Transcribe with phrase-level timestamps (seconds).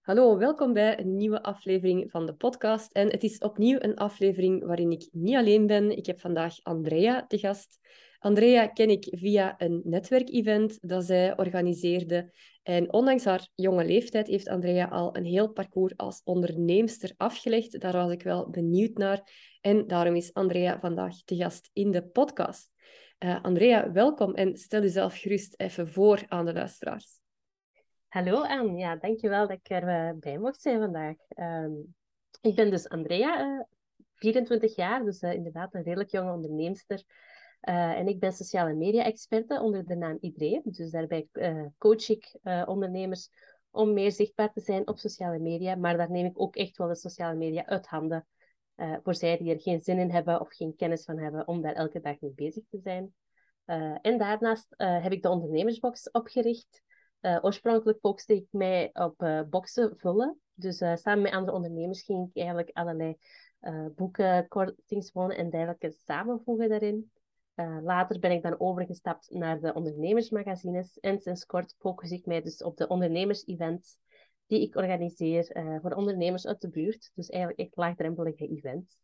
[0.00, 2.92] Hallo, welkom bij een nieuwe aflevering van de podcast.
[2.92, 5.96] En het is opnieuw een aflevering waarin ik niet alleen ben.
[5.96, 7.78] Ik heb vandaag Andrea te gast.
[8.18, 12.32] Andrea ken ik via een netwerkevent dat zij organiseerde.
[12.62, 17.80] En ondanks haar jonge leeftijd heeft Andrea al een heel parcours als onderneemster afgelegd.
[17.80, 19.30] Daar was ik wel benieuwd naar.
[19.60, 22.70] En daarom is Andrea vandaag te gast in de podcast.
[23.18, 27.19] Uh, Andrea, welkom en stel jezelf gerust even voor aan de luisteraars.
[28.10, 31.16] Hallo Anne, ja, dankjewel dat ik erbij bij mocht zijn vandaag.
[31.28, 31.72] Ehm,
[32.40, 33.62] ik ben dus Andrea, uh,
[34.14, 37.02] 24 jaar, dus uh, inderdaad een redelijk jonge onderneemster.
[37.60, 40.60] En ik ben sociale media-experte onder de naam Idree.
[40.64, 41.28] Dus daarbij
[41.78, 43.30] coach ik ondernemers
[43.70, 45.74] om meer zichtbaar te zijn op sociale media.
[45.74, 48.26] Maar daar neem ik ook echt wel de sociale media uit handen.
[48.76, 51.74] voor zij die er geen zin in hebben of geen kennis van hebben om daar
[51.74, 53.14] elke dag mee bezig te zijn.
[54.02, 56.82] en daarnaast heb ik de ondernemersbox opgericht.
[57.20, 60.40] Uh, oorspronkelijk focuste ik mij op uh, boxen vullen.
[60.54, 63.16] Dus uh, samen met andere ondernemers ging ik eigenlijk allerlei
[63.94, 67.10] boeken, kortingsbonnen en dergelijke samenvoegen daarin.
[67.82, 70.98] later ben ik dan overgestapt naar de ondernemersmagazines.
[70.98, 73.98] En sinds kort focus ik mij dus op de ondernemers-events
[74.46, 75.50] die ik organiseer
[75.82, 77.10] voor ondernemers uit de buurt.
[77.14, 78.96] Dus eigenlijk echt laagdrempelige events.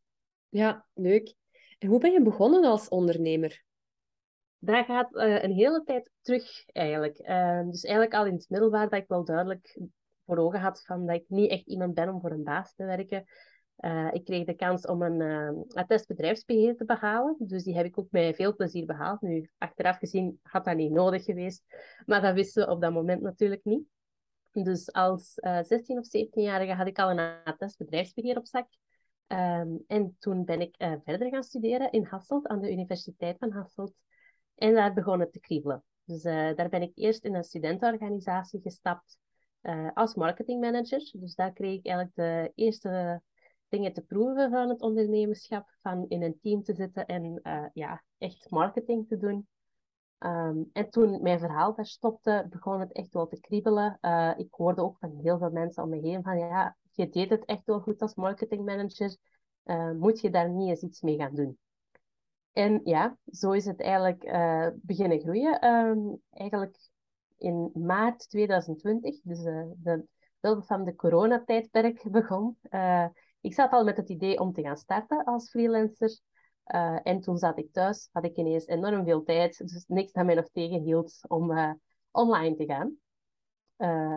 [0.48, 1.34] Ja, leuk.
[1.78, 3.64] En hoe ben je begonnen als ondernemer?
[4.66, 7.18] Dat gaat uh, een hele tijd terug eigenlijk.
[7.18, 9.80] Uh, dus eigenlijk al in het middelbaar dat ik wel duidelijk
[10.24, 12.84] voor ogen had van dat ik niet echt iemand ben om voor een baas te
[12.84, 13.24] werken.
[13.80, 17.36] Uh, ik kreeg de kans om een attest bedrijfsbeheer te behalen.
[17.38, 19.20] Dus die heb ik ook met veel plezier behaald.
[19.20, 21.64] Nu, achteraf gezien had dat niet nodig geweest.
[22.06, 23.84] Maar dat wisten we op dat moment natuurlijk niet.
[24.52, 28.66] Dus als 16 of 17-jarige had ik al een attest bedrijfsbeheer op zak.
[29.26, 33.94] Um, en toen ben ik verder gaan studeren in Hasselt, aan de Universiteit van Hasselt.
[34.56, 35.84] En daar begon het te kriebelen.
[36.04, 39.18] Dus uh, daar ben ik eerst in een studentenorganisatie gestapt
[39.62, 41.10] uh, als marketingmanager.
[41.12, 43.22] Dus daar kreeg ik eigenlijk de eerste
[43.68, 45.76] dingen te proeven van het ondernemerschap.
[45.82, 49.48] Van in een team te zitten en uh, ja, echt marketing te doen.
[50.18, 53.98] Um, en toen mijn verhaal daar stopte, begon het echt wel te kriebelen.
[54.36, 57.44] ik hoorde ook van heel veel mensen om me heen van ja, je deed het
[57.44, 59.16] echt wel goed als marketingmanager.
[59.98, 61.58] moet je daar niet eens iets mee gaan doen?
[62.56, 65.66] En ja, zo is het eigenlijk uh, beginnen groeien.
[65.66, 66.78] Um, eigenlijk
[67.38, 70.04] in maart 2020, dus uh, de
[70.40, 72.58] wel van de coronatijdperk begon.
[72.70, 73.06] Uh,
[73.40, 76.20] ik zat al met het idee om te gaan starten als freelancer.
[77.02, 80.34] en toen zat ik thuis, had ik ineens enorm veel tijd, dus niks dat mij
[80.34, 81.78] nog tegenhield om
[82.10, 82.96] online te gaan.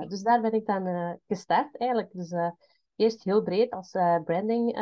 [0.07, 2.11] dus daar ben ik dan gestart eigenlijk.
[2.11, 2.33] Dus
[2.95, 3.91] eerst heel breed als
[4.23, 4.77] branding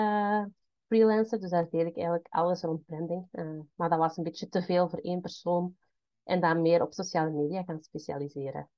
[0.88, 3.28] freelancer, dus daar deed ik eigenlijk alles rond branding.
[3.32, 5.76] Uh, maar dat was een beetje te veel voor één persoon.
[6.24, 8.70] En dan meer op sociale media gaan specialiseren.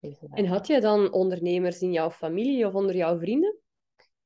[0.00, 3.58] Dus, uh, en had je dan ondernemers in jouw familie of onder jouw vrienden?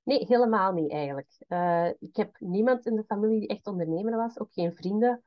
[0.02, 1.44] Nee, helemaal niet eigenlijk.
[1.48, 5.22] Uh, ik heb niemand in de familie die echt ondernemer was, ook geen vrienden.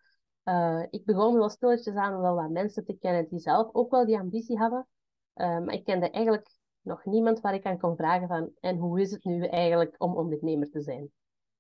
[0.90, 4.18] ik begon wel stilletjes aan wel wat mensen te kennen die zelf ook wel die
[4.18, 4.88] ambitie hadden.
[5.34, 6.50] maar ik kende eigenlijk
[6.82, 10.16] nog niemand waar ik aan kon vragen van en hoe is het nu eigenlijk om
[10.16, 11.12] ondernemer te zijn.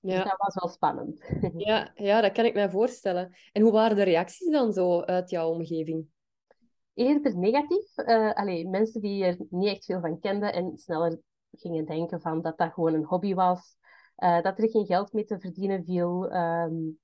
[0.03, 0.23] Dus ja.
[0.23, 1.21] dat was wel spannend.
[1.67, 3.35] Ja, ja, dat kan ik me voorstellen.
[3.51, 6.05] En hoe waren de reacties dan zo uit jouw omgeving?
[6.93, 7.97] Eerder negatief.
[7.97, 11.19] Uh, allee, mensen die er niet echt veel van kenden en sneller
[11.51, 13.77] gingen denken van dat dat gewoon een hobby was.
[14.17, 16.35] Uh, dat er geen geld mee te verdienen viel.
[16.35, 16.99] Um,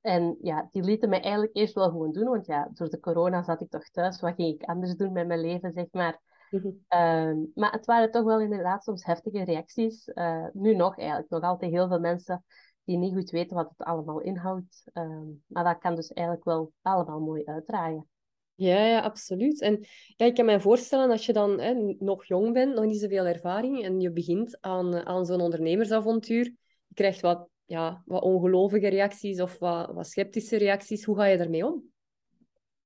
[0.00, 2.28] en ja, die lieten mij eigenlijk eerst wel gewoon doen.
[2.28, 4.20] Want ja, door de corona zat ik toch thuis.
[4.20, 6.20] Wat ging ik anders doen met mijn leven, zeg maar.
[6.88, 10.08] Ehm, maar het waren toch wel inderdaad soms heftige reacties.
[10.14, 12.44] Uh, nu nog eigenlijk, nog altijd heel veel mensen
[12.84, 14.90] die niet goed weten wat het allemaal inhoudt.
[14.92, 18.08] Ehm, maar dat kan dus eigenlijk wel allemaal mooi uitdraaien.
[18.54, 19.60] Ja, ja, absoluut.
[19.60, 23.00] En ja, ik kan me voorstellen, als je dan hè, nog jong bent, nog niet
[23.00, 26.44] zoveel ervaring, en je begint aan, aan zo'n ondernemersavontuur,
[26.86, 31.04] je krijgt wat, ja, wat ongelovige reacties of wat, wat sceptische reacties.
[31.04, 31.92] Hoe ga je daarmee om?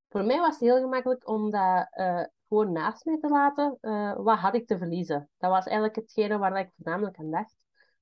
[0.08, 4.38] Voor mij was het heel gemakkelijk omdat uh, gewoon naast mij te laten, uh, wat
[4.38, 5.28] had ik te verliezen?
[5.38, 7.54] Dat was eigenlijk hetgene waar ik voornamelijk aan dacht.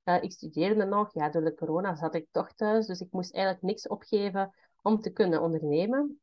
[0.05, 3.35] Uh, ik studeerde nog, ja, door de corona zat ik toch thuis, dus ik moest
[3.35, 6.21] eigenlijk niks opgeven om te kunnen ondernemen.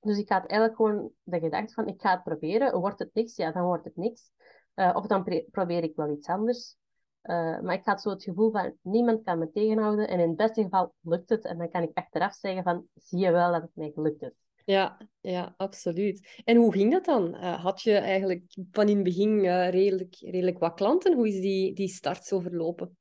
[0.00, 2.80] Dus ik had eigenlijk gewoon de gedachte van, ik ga het proberen.
[2.80, 3.36] Wordt het niks?
[3.36, 4.30] Ja, dan wordt het niks.
[4.74, 6.76] Uh, of dan probeer ik wel iets anders.
[7.22, 10.08] maar ik had zo het gevoel van, niemand kan me tegenhouden.
[10.08, 11.44] En in het beste geval lukt het.
[11.44, 14.45] En dan kan ik achteraf zeggen van, zie je wel dat het mij gelukt is.
[14.66, 16.40] Ja, ja, absoluut.
[16.44, 17.34] En hoe ging dat dan?
[17.34, 21.14] Uh, had je eigenlijk van in het begin uh, redelijk, redelijk wat klanten?
[21.14, 22.96] Hoe is die, die start zo verlopen?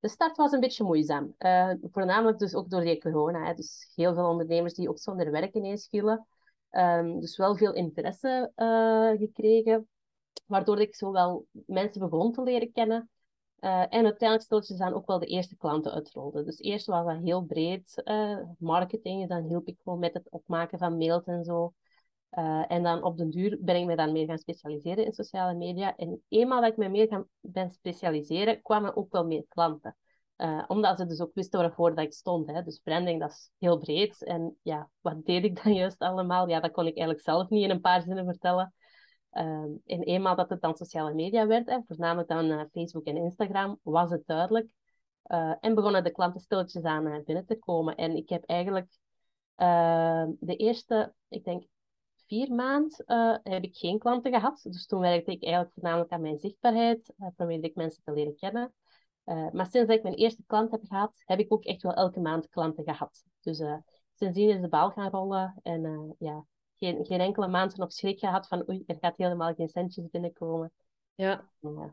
[0.00, 1.34] De start was een beetje moeizaam.
[1.38, 3.46] Uh, voornamelijk dus ook door die corona.
[3.46, 3.54] Hè.
[3.54, 6.26] Dus heel veel ondernemers die ook zonder werk ineens vielen.
[6.70, 8.52] Um, dus wel veel interesse
[9.18, 9.88] gekregen.
[10.46, 13.10] waardoor ik zo wel mensen begon te leren kennen.
[13.60, 16.44] Uh, en uiteindelijk stilletjes aan ook wel de eerste klanten uitrolde.
[16.44, 19.28] Dus eerst was dat heel breed uh, marketing.
[19.28, 21.74] Dan hielp ik gewoon met het opmaken van mails en zo.
[22.32, 25.54] Uh, en dan op den duur ben ik me dan meer gaan specialiseren in sociale
[25.54, 25.96] media.
[25.96, 29.96] En eenmaal dat ik me meer ben specialiseren, kwamen ook wel meer klanten.
[30.66, 32.46] omdat ze dus ook wisten waarvoor dat ik stond.
[32.46, 32.62] Hè.
[32.62, 34.24] Dus branding, dat is heel breed.
[34.24, 36.48] En ja, wat deed ik dan juist allemaal?
[36.48, 38.74] Ja, dat kon ik eigenlijk zelf niet in een paar zinnen vertellen.
[39.30, 44.10] En eenmaal dat het dan sociale media werd, voornamelijk dan uh, Facebook en Instagram, was
[44.10, 44.68] het duidelijk.
[45.26, 47.96] Uh, en begonnen de klanten stilletjes aan uh, binnen te komen.
[47.96, 48.92] En ik heb eigenlijk
[49.54, 51.64] ehm, de eerste, ik denk
[52.26, 54.60] vier maanden, heb ik geen klanten gehad.
[54.62, 57.12] Dus toen werkte ik eigenlijk voornamelijk aan mijn zichtbaarheid.
[57.36, 58.74] probeerde ik mensen te leren kennen.
[59.24, 62.48] maar sinds ik mijn eerste klant heb gehad, heb ik ook echt wel elke maand
[62.48, 63.24] klanten gehad.
[63.40, 63.62] Dus
[64.14, 65.60] sindsdien is de bal gaan rollen.
[65.62, 66.44] En ja,
[66.78, 70.72] geen, geen enkele maand nog schrik gehad van oei, er gaat helemaal geen centjes binnenkomen.
[71.14, 71.50] Ja.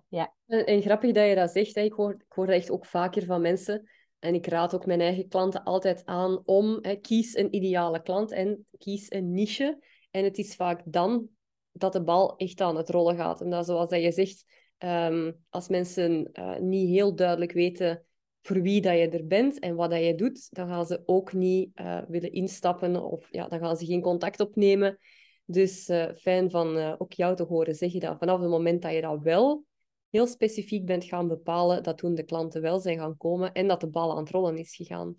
[0.10, 0.34] ja.
[0.46, 1.76] En, en, grappig dat je dat zegt.
[1.76, 1.82] Hè.
[1.82, 3.90] Ik, hoor, ik hoor dat echt ook vaker van mensen.
[4.20, 8.32] En ik raad ook mijn eigen klanten altijd aan om, hè, kies een ideale klant
[8.32, 9.80] en kies een niche.
[10.12, 11.28] En het is vaak dan
[11.72, 13.42] dat de bal echt aan het rollen gaat.
[13.42, 14.46] Omdat zoals dat je zegt,
[14.78, 18.05] um, als mensen uh, niet heel duidelijk weten
[18.46, 21.34] voor wie dat je er bent en wat dat je doet, dan gaan ze ook
[21.34, 25.00] niet uh, willen instappen of ja, dan gaan ze geen contact opnemen.
[25.46, 28.94] Dus uh, fijn van uh, ook jou te horen zeggen dat vanaf het moment dat
[28.94, 29.66] je dat wel
[30.10, 33.82] heel specifiek bent gaan bepalen, dat toen de klanten wel zijn gaan komen en dat
[33.82, 35.08] de bal aan het rollen is gegaan.
[35.08, 35.16] Um,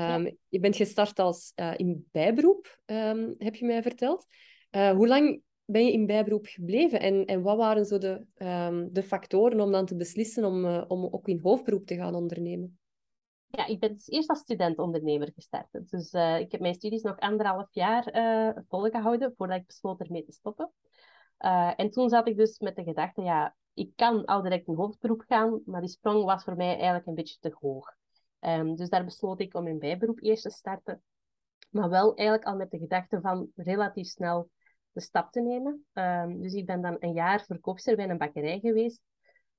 [0.00, 0.32] ja.
[0.48, 4.26] Je bent gestart als in bijberoep, um, heb je mij verteld.
[4.70, 7.00] hoe lang ben je in bijberoep gebleven?
[7.00, 10.84] En, en wat waren zo de, um, de factoren om dan te beslissen om, uh,
[10.88, 12.78] om ook in hoofdberoep te gaan ondernemen?
[13.46, 15.68] Ja, ik ben dus eerst als student-ondernemer gestart.
[15.90, 20.24] Dus uh, ik heb mijn studies nog anderhalf jaar uh, volgehouden voordat ik besloot ermee
[20.24, 20.72] te stoppen.
[21.76, 25.24] en toen zat ik dus met de gedachte, ja, ik kan al direct in hoofdberoep
[25.26, 27.96] gaan, maar die sprong was voor mij eigenlijk een beetje te hoog.
[28.40, 31.02] Um, dus daar besloot ik om in bijberoep eerst te starten.
[31.70, 34.50] Maar wel eigenlijk al met de gedachte van relatief snel
[34.98, 35.86] de stap te nemen.
[35.92, 39.00] Um, dus ik ben dan een jaar verkoopster bij een bakkerij geweest.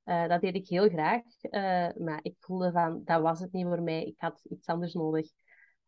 [0.06, 3.66] Uh, dat deed ik heel graag, uh, maar ik voelde van, dat was het niet
[3.66, 4.04] voor mij.
[4.04, 5.30] Ik had iets anders nodig.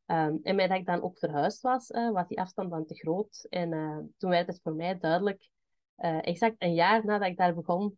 [0.06, 2.96] Um, en met dat ik dan ook verhuisd was, uh, was die afstand dan te
[2.96, 3.46] groot.
[3.50, 3.70] En
[4.18, 5.50] toen werd het voor mij duidelijk,
[6.22, 7.98] exact een jaar nadat ik daar begon,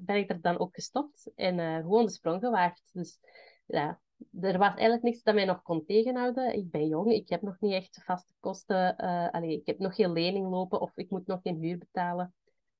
[0.00, 2.90] ben ik er dan ook gestopt en gewoon de sprong gewaagd.
[2.92, 3.18] Dus
[3.66, 4.00] ja,
[4.40, 6.54] er was eigenlijk niks dat mij nog kon tegenhouden.
[6.54, 8.96] Ik ben jong, ik heb nog niet echt vaste kosten.
[9.34, 12.34] Uh, ik heb nog geen lening lopen of ik moet nog geen huur betalen.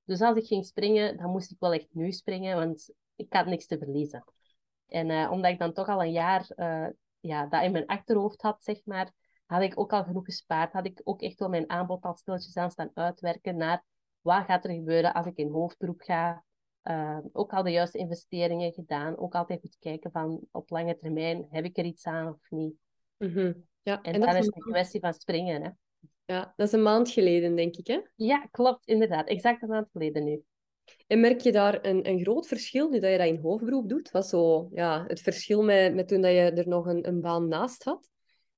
[0.04, 3.46] Dus als ik ging springen, dan moest ik wel echt nu springen, want ik had
[3.46, 4.25] niks te verliezen.
[4.86, 6.86] En uh, omdat ik dan toch al een jaar uh,
[7.20, 9.12] ja, dat in mijn achterhoofd had, zeg maar,
[9.46, 10.72] had ik ook al genoeg gespaard.
[10.72, 13.84] Had ik ook echt wel mijn aanbod al stilletjes aan staan uitwerken naar
[14.20, 16.44] wat gaat er gebeuren als ik in hoofdberoep ga.
[16.84, 19.19] Uh, ook al de juiste investeringen gedaan.
[19.19, 22.75] Ook altijd goed kijken van op lange termijn, heb ik er iets aan of niet?
[23.19, 23.66] Mm -hmm.
[23.82, 25.62] ja, en, en dan is het een kwestie van springen.
[25.62, 25.70] Hè?
[26.25, 28.00] Ja, dat is een maand geleden, denk ik, hè?
[28.16, 29.28] Ja, klopt, inderdaad.
[29.28, 30.42] Exact een maand geleden nu.
[31.06, 34.10] En merk je daar een, een groot verschil nu dat je dat in hoofdberoep doet?
[34.10, 37.48] Wat zo, ja, het verschil met, met toen dat je er nog een, een baan
[37.48, 38.10] naast had?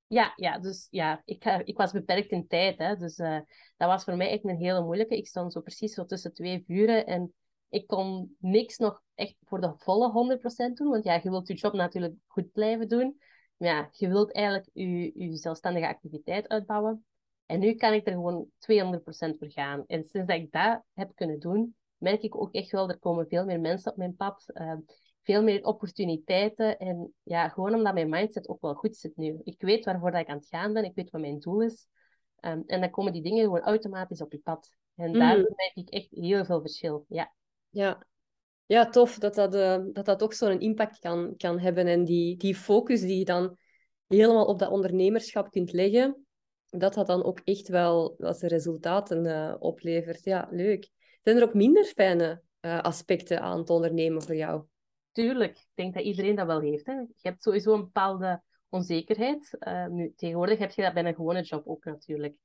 [0.06, 2.78] Ja, ja, dus ja, ik, ik was beperkt in tijd.
[2.78, 3.40] Hè, dus uh,
[3.76, 5.16] dat was voor mij echt een hele moeilijke.
[5.16, 7.34] Ik stond zo precies zo tussen twee vuren en
[7.68, 10.38] ik kon niks nog echt voor de volle
[10.70, 10.88] 100% doen.
[10.88, 13.20] Want ja, je wilt je job natuurlijk goed blijven doen.
[13.56, 17.04] Maar ja, je wilt eigenlijk je, je zelfstandige activiteit uitbouwen.
[17.46, 19.84] En nu kan ik er gewoon 200% voor gaan.
[19.86, 23.28] En sinds dat ik dat heb kunnen doen, merk ik ook echt wel, er komen
[23.28, 24.44] veel meer mensen op mijn pad.
[24.54, 24.74] Uh,
[25.22, 26.78] veel meer opportuniteiten.
[26.78, 29.40] En ja, gewoon omdat mijn mindset ook wel goed zit nu.
[29.44, 30.84] Ik weet waarvoor dat ik aan het gaan ben.
[30.84, 31.88] Ik weet wat mijn doel is.
[32.40, 34.70] Um, en dan komen die dingen gewoon automatisch op je pad.
[34.94, 35.18] En mm.
[35.18, 37.04] daar merk ik echt heel veel verschil.
[37.08, 37.34] Ja.
[37.70, 38.06] Ja,
[38.66, 41.86] ja tof dat dat, uh, dat, dat ook zo'n impact kan, kan hebben.
[41.86, 43.56] En die, die focus die je dan
[44.06, 46.26] helemaal op dat ondernemerschap kunt leggen,
[46.66, 50.24] dat dat dan ook echt wel als resultaten uh, oplevert.
[50.24, 50.88] Ja, leuk.
[51.22, 54.64] Zijn er ook minder fijne uh, aspecten aan het ondernemen voor jou?
[55.12, 55.56] Tuurlijk.
[55.56, 56.86] Ik denk dat iedereen dat wel heeft.
[56.86, 56.92] Hè.
[56.92, 59.56] Je hebt sowieso een bepaalde onzekerheid.
[59.90, 62.36] Nu, tegenwoordig heb je dat bij een gewone job ook natuurlijk.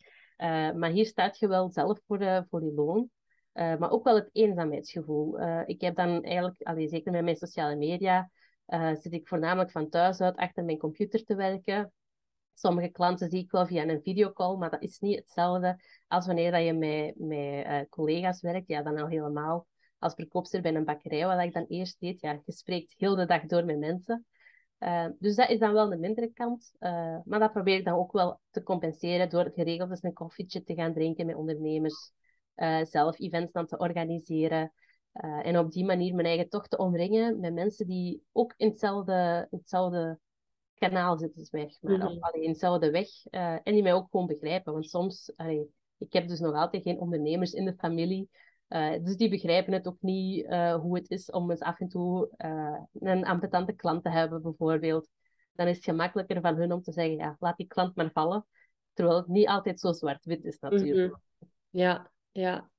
[0.75, 3.09] maar hier staat je wel zelf voor, voor je loon.
[3.53, 5.39] Uh, maar ook wel het eenzaamheidsgevoel.
[5.39, 8.29] Uh, ik heb dan eigenlijk, allee, zeker met mijn sociale media,
[8.67, 11.93] uh, zit ik voornamelijk van thuis uit achter mijn computer te werken.
[12.53, 16.51] Sommige klanten zie ik wel via een videocall, maar dat is niet hetzelfde als wanneer
[16.51, 18.67] dat je met, met collega's werkt.
[18.67, 19.67] Ja, dan al helemaal
[19.97, 22.19] als verkoopster bij een bakkerij, wat ik dan eerst deed.
[22.21, 24.25] Ja, je spreekt heel de dag door met mensen.
[25.19, 26.71] dus dat is dan wel de mindere kant.
[27.25, 30.73] maar dat probeer ik dan ook wel te compenseren door geregeld eens een koffietje te
[30.73, 32.13] gaan drinken met ondernemers.
[32.83, 34.73] Zelf events dan te organiseren.
[35.41, 39.47] en op die manier mijn eigen toch te omringen met mensen die ook in hetzelfde,
[39.51, 40.19] hetzelfde
[40.75, 41.97] kanaal zitten, zeg maar.
[41.97, 43.07] Mm Of alleen hetzelfde weg.
[43.63, 44.73] en die mij ook gewoon begrijpen.
[44.73, 48.29] Want soms, allee, ik heb dus nog altijd geen ondernemers in de familie.
[48.69, 50.45] Uh, dus die begrijpen het ook niet
[50.81, 52.29] hoe het is om eens af en toe
[52.99, 55.09] een ambetante klant te hebben, bijvoorbeeld.
[55.53, 58.45] Dan is het gemakkelijker van hun om te zeggen, ja, laat die klant maar vallen.
[58.93, 61.11] Terwijl het niet altijd zo zwart-wit is, natuurlijk.
[61.11, 61.49] Mm -hmm.
[61.69, 62.69] Ja, ja.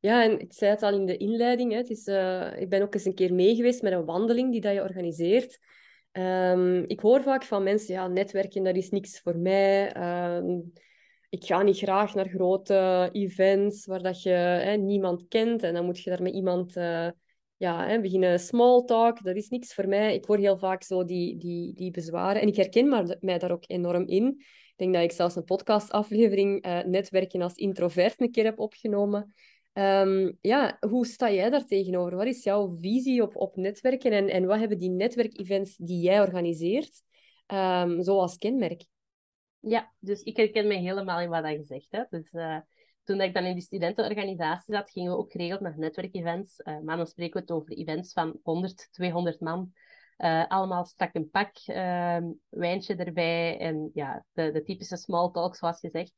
[0.00, 1.72] Ja, en ik zei het al in de inleiding.
[1.72, 2.06] Hè, het is,
[2.60, 5.58] ik ben ook eens een keer mee geweest met een wandeling die dat je organiseert.
[6.12, 9.96] Um, ik hoor vaak van mensen, ja, netwerken, dat is niks voor mij.
[10.36, 10.72] Um,
[11.28, 15.84] ik ga niet graag naar grote events waar dat je hè, niemand kent en dan
[15.84, 17.08] moet je daar met iemand uh,
[17.56, 19.22] ja, hè, beginnen small talk.
[19.22, 20.14] Dat is niks voor mij.
[20.14, 23.52] Ik hoor heel vaak zo die, die, die bezwaren en ik herken maar, mij daar
[23.52, 24.44] ook enorm in.
[24.80, 29.34] Denk dat ik zelfs een podcastaflevering uh, Netwerken als introvert een keer heb opgenomen.
[29.72, 32.16] Um, ja, hoe sta jij daar tegenover?
[32.16, 36.20] Wat is jouw visie op, op netwerken en, en wat hebben die netwerkevents die jij
[36.20, 37.02] organiseert
[37.46, 38.84] um, zo als kenmerk?
[39.58, 41.88] Ja, dus ik herken me helemaal in wat je zegt.
[41.90, 42.04] Hè.
[42.10, 42.58] Dus, uh,
[43.04, 46.60] toen ik dan in die studentenorganisatie zat, gingen we ook geregeld naar netwerkevents.
[46.64, 49.72] Uh, maar dan spreken we het over events van 100, 200 man.
[50.20, 55.56] Uh, allemaal strak een pak, ehm, wijntje erbij en ja, de, de typische small talk,
[55.56, 56.12] zoals je zegt.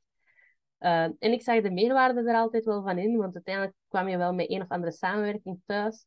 [0.78, 4.34] en ik zag de meerwaarde er altijd wel van in, want uiteindelijk kwam je wel
[4.34, 6.06] met een of andere samenwerking thuis.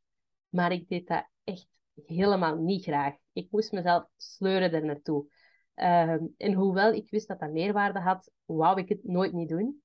[0.50, 1.68] Maar ik deed dat echt
[2.06, 3.16] helemaal niet graag.
[3.34, 5.26] Ik moest mezelf sleuren er naartoe.
[5.74, 9.84] Ehm, en hoewel ik wist dat dat meerwaarde had, wou ik het nooit niet doen.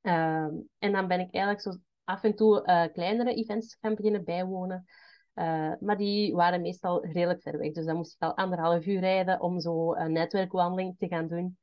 [0.00, 1.72] Ehm, en dan ben ik eigenlijk zo
[2.04, 4.84] af en toe uh, kleinere events gaan beginnen bijwonen.
[5.38, 7.72] Uh, maar die waren meestal redelijk ver weg.
[7.72, 11.58] Dus dan moest ik al anderhalf uur rijden om zo een netwerkwandeling te gaan doen.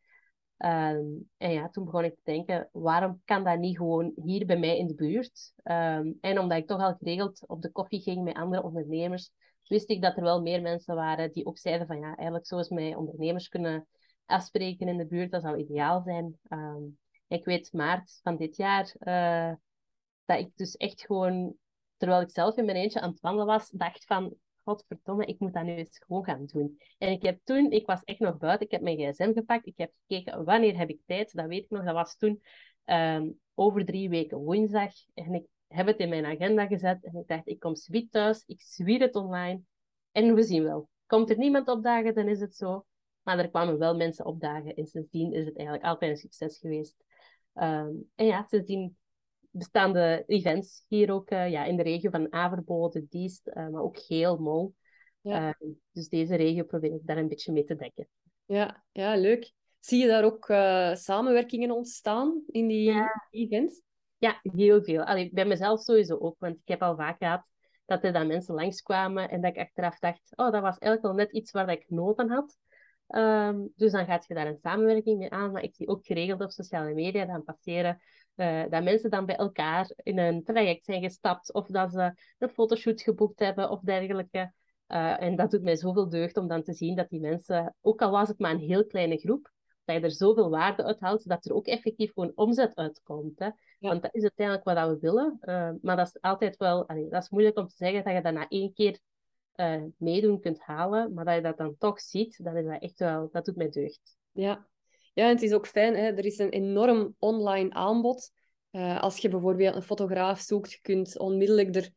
[0.57, 1.05] Ehm,
[1.37, 4.77] en ja, toen begon ik te denken, waarom kan dat niet gewoon hier bij mij
[4.77, 5.53] in de buurt?
[6.21, 9.31] en omdat ik toch al geregeld op de koffie ging met andere ondernemers,
[9.67, 12.57] wist ik dat er wel meer mensen waren die ook zeiden van ja, eigenlijk zo
[12.57, 13.87] eens met ondernemers kunnen
[14.25, 16.39] afspreken in de buurt, dat zou ideaal zijn.
[16.47, 16.83] Ehm,
[17.27, 19.53] ik weet maart van dit jaar uh,
[20.25, 21.55] dat ik dus echt gewoon,
[21.97, 25.53] terwijl ik zelf in mijn eentje aan het wandelen was, dacht van godverdomme, ik moet
[25.53, 26.77] dat nu eens gewoon gaan doen.
[26.97, 29.77] En ik heb toen, ik was echt nog buiten, ik heb mijn gsm gepakt, ik
[29.77, 32.41] heb gekeken wanneer heb ik tijd, dat weet ik nog, dat was toen
[32.85, 34.91] um, over drie weken woensdag.
[35.13, 38.43] En ik heb het in mijn agenda gezet en ik dacht, ik kom zwiet thuis,
[38.45, 39.61] ik zwier het online
[40.11, 40.89] en we zien wel.
[41.05, 42.85] Komt er niemand opdagen, dan is het zo.
[43.21, 46.95] Maar er kwamen wel mensen opdagen en sindsdien is het eigenlijk altijd een succes geweest.
[47.53, 48.97] Um, en ja, sindsdien
[49.53, 53.81] bestaan de events hier ook uh, ja, in de regio van Averbode, Diest, uh, maar
[53.81, 54.73] ook Geel, Mol.
[55.21, 55.47] Ja.
[55.59, 58.07] Uh, dus deze regio probeer ik daar een beetje mee te dekken.
[58.45, 59.53] Ja, ja leuk.
[59.79, 63.27] Zie je daar ook eh, samenwerkingen ontstaan in die ja.
[63.29, 63.81] events?
[64.17, 65.03] Ja, heel veel.
[65.03, 67.43] Allee, bij mezelf sowieso ook, want ik heb al vaak gehad
[67.85, 71.13] dat er dan mensen langskwamen en dat ik achteraf dacht, oh, dat was eigenlijk wel
[71.13, 72.57] net iets waar ik nood aan had.
[73.07, 75.51] Um, dus dan gaat je daar een samenwerking mee aan.
[75.51, 78.01] Maar ik zie ook geregeld op sociale media dan passeren
[78.35, 82.49] uh, dat mensen dan bij elkaar in een traject zijn gestapt of dat ze een
[82.49, 84.53] fotoshoot geboekt hebben of dergelijke.
[84.87, 88.01] Uh, en dat doet mij zoveel deugd om dan te zien dat die mensen, ook
[88.01, 89.51] al was het maar een heel kleine groep,
[89.85, 93.39] dat je er zoveel waarde uit haalt, dat er ook effectief gewoon omzet uitkomt.
[93.39, 93.49] Hè.
[93.79, 95.37] Want dat is uiteindelijk wat we willen.
[95.41, 98.21] Uh, maar dat is altijd wel, allee, dat is moeilijk om te zeggen dat je
[98.21, 98.99] dat na één keer
[99.97, 103.29] meedoen kunt halen, maar dat je dat dan toch ziet, dat is dat echt wel,
[103.31, 104.17] dat doet mij deugd.
[104.31, 104.67] Ja,
[105.13, 106.01] ja het is ook fijn, hè?
[106.01, 108.31] er is een enorm online aanbod.
[108.71, 111.89] Uh, als je bijvoorbeeld een fotograaf zoekt, je kunt onmiddellijk er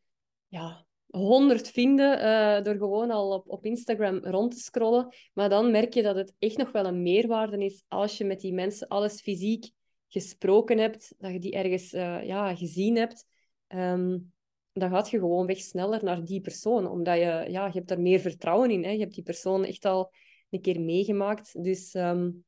[0.48, 5.14] ja, honderd vinden uh, door gewoon al op, op Instagram rond te scrollen.
[5.32, 8.40] Maar dan merk je dat het echt nog wel een meerwaarde is als je met
[8.40, 9.70] die mensen alles fysiek
[10.08, 13.24] gesproken hebt, dat je die ergens uh, ja, gezien hebt.
[13.68, 14.32] Um,
[14.72, 16.86] dan gaat je gewoon weg sneller naar die persoon.
[16.86, 18.84] Omdat je, ja, je hebt er meer vertrouwen in.
[18.84, 18.90] Hè?
[18.90, 20.12] Je hebt die persoon echt al
[20.50, 21.62] een keer meegemaakt.
[21.62, 22.44] Dus, um,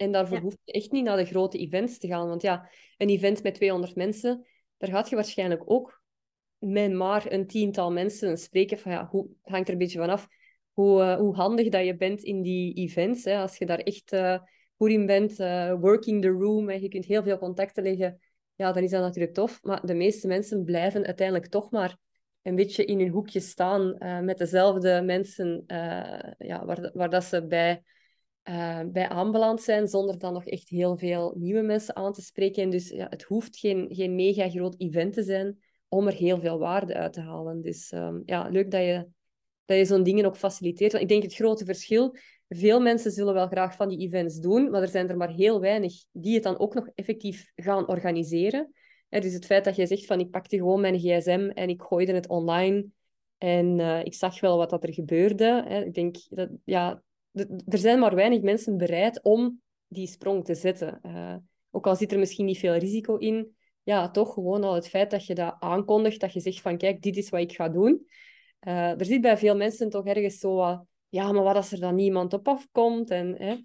[0.00, 0.42] en daarvoor ja.
[0.42, 2.28] hoef je echt niet naar de grote events te gaan.
[2.28, 6.02] Want ja, een event met 200 mensen, daar gaat je waarschijnlijk ook
[6.58, 10.28] met maar een tiental mensen spreken van ja, hoe, hangt er een beetje vanaf
[10.72, 13.24] hoe, uh, hoe handig dat je bent in die events.
[13.24, 13.36] Hè.
[13.36, 14.38] Als je daar echt uh,
[14.76, 18.20] goed in bent, uh, working the room, en je kunt heel veel contacten leggen,
[18.54, 19.62] ja, dan is dat natuurlijk tof.
[19.62, 21.96] Maar de meeste mensen blijven uiteindelijk toch maar
[22.42, 25.64] een beetje in hun hoekje staan met dezelfde mensen
[26.38, 27.82] ja, waar, waar dat ze bij,
[28.92, 32.62] bij aanbeland zijn, zonder dan nog echt heel veel nieuwe mensen aan te spreken.
[32.62, 36.40] En dus ja, het hoeft geen, geen mega groot event te zijn om er heel
[36.40, 37.62] veel waarde uit te halen.
[37.62, 39.08] Dus um, ja, leuk dat je,
[39.64, 40.92] dat je zo'n dingen ook faciliteert.
[40.92, 42.16] Want ik denk het grote verschil,
[42.48, 45.60] veel mensen zullen wel graag van die events doen, maar er zijn er maar heel
[45.60, 48.72] weinig die het dan ook nog effectief gaan organiseren.
[49.08, 52.12] dus het feit dat jij zegt van ik pakte gewoon mijn gsm en ik gooide
[52.12, 52.86] het online
[53.38, 55.64] en eh, ik zag wel wat dat er gebeurde.
[55.68, 55.84] Hè.
[55.84, 57.02] Ik denk dat ja,
[57.66, 60.98] er zijn maar weinig mensen bereid om die sprong te zetten.
[61.02, 61.36] Uh,
[61.70, 65.10] ook al zit er misschien niet veel risico in, ja, toch gewoon al het feit
[65.10, 68.06] dat je dat aankondigt, dat je zegt van kijk, dit is wat ik ga doen.
[68.60, 71.80] Uh, er zit bij veel mensen toch ergens zo wat, ja, maar wat als er
[71.80, 73.10] dan niemand op afkomt?
[73.10, 73.56] En, hè,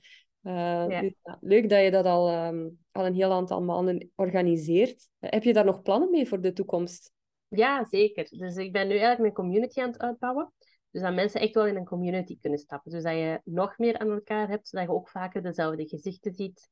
[0.44, 5.10] uh, dus, ja, leuk dat je dat al, um, al een heel aantal maanden organiseert.
[5.20, 7.14] heb je daar nog plannen mee voor de toekomst?
[7.48, 8.28] Ja, zeker.
[8.30, 10.54] Dus ik ben nu eigenlijk mijn community aan het uitbouwen.
[10.96, 12.92] Dus dat mensen echt wel in een community kunnen stappen.
[12.92, 16.70] Dus dat je nog meer aan elkaar hebt, zodat je ook vaker dezelfde gezichten ziet.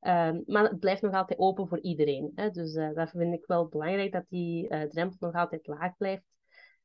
[0.00, 2.32] Um, maar het blijft nog altijd open voor iedereen.
[2.34, 2.50] Hè?
[2.50, 6.24] Dus uh, dat vind ik wel belangrijk, dat die uh, drempel nog altijd laag blijft.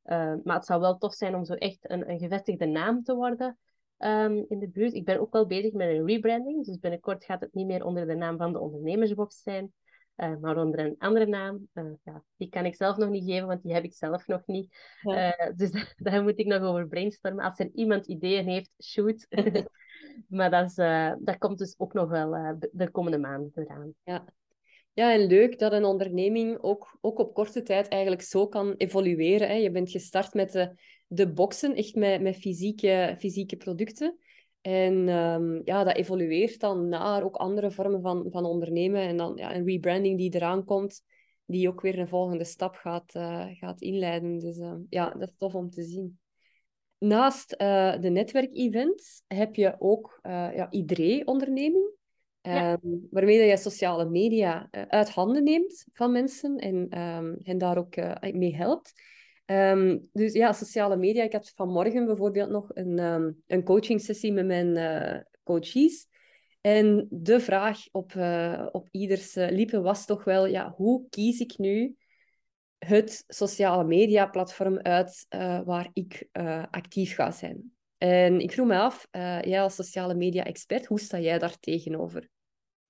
[0.04, 3.14] Uh, maar het zou wel tof zijn om zo echt een, een gevestigde naam te
[3.14, 3.58] worden
[3.98, 4.92] um, in de buurt.
[4.92, 6.64] Ik ben ook wel bezig met een rebranding.
[6.64, 9.72] Dus binnenkort gaat het niet meer onder de naam van de ondernemersbox zijn.
[10.18, 11.68] Uh, maar onder een andere naam.
[11.74, 14.42] Uh, ja, die kan ik zelf nog niet geven, want die heb ik zelf nog
[14.46, 14.76] niet.
[15.02, 17.44] Uh, dus daar moet ik nog over brainstormen.
[17.44, 19.26] Als er iemand ideeën heeft, shoot.
[20.28, 20.74] maar dat, is,
[21.24, 23.94] dat komt dus ook nog wel de komende maanden eraan.
[24.04, 24.24] Ja.
[24.92, 29.48] ja, en leuk dat een onderneming ook, ook op korte tijd eigenlijk zo kan evolueren.
[29.48, 29.54] Hè.
[29.54, 30.74] Je bent gestart met de,
[31.06, 34.18] de boxen, echt met, met fysieke, fysieke producten.
[34.60, 39.00] En um, ja, dat evolueert dan naar ook andere vormen van, van ondernemen.
[39.00, 41.02] En dan ja, een rebranding die eraan komt,
[41.46, 44.38] die ook weer een volgende stap gaat, uh, gaat inleiden.
[44.38, 46.18] Dus uh, ja, dat is tof om te zien.
[46.98, 51.96] Naast uh, de netwerkevents heb je ook ja, IDRE-onderneming.
[52.40, 52.72] Ja.
[52.82, 57.96] Um, waarmee je sociale media uit handen neemt van mensen en um, hen daar ook
[58.20, 58.92] mee helpt.
[59.50, 61.22] Um, dus ja, sociale media.
[61.22, 66.06] Ik had vanmorgen bijvoorbeeld nog een, um, een coaching sessie met mijn uh, coaches.
[66.60, 71.40] En de vraag op, uh, op ieders uh, lippen was toch wel, ja, hoe kies
[71.40, 71.96] ik nu
[72.78, 75.26] het sociale media platform uit
[75.64, 76.28] waar ik
[76.70, 77.72] actief ga zijn?
[77.98, 79.08] En ik vroeg me af,
[79.40, 82.28] jij als sociale media expert, hoe sta jij daar tegenover?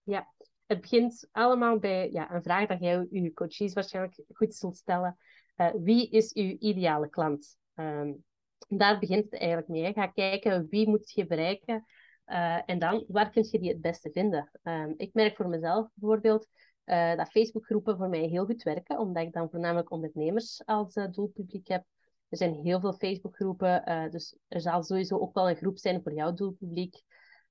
[0.03, 0.35] Ja,
[0.67, 5.19] het begint allemaal bij ja, een vraag dat jij je coaches waarschijnlijk goed zult stellen.
[5.61, 7.57] Uh, wie is uw ideale klant?
[7.75, 8.25] Um,
[8.69, 9.93] daar begint het eigenlijk mee.
[9.93, 11.85] Ga kijken wie moet je bereiken
[12.27, 14.51] uh, en dan waar kun je die het beste vinden.
[14.63, 16.49] Um, ik merk voor mezelf bijvoorbeeld
[16.85, 21.69] uh, dat Facebookgroepen voor mij heel goed werken, omdat ik dan voornamelijk ondernemers als doelpubliek
[21.69, 21.85] heb.
[22.29, 26.13] Er zijn heel veel Facebookgroepen, dus er zal sowieso ook wel een groep zijn voor
[26.13, 27.03] jouw doelpubliek.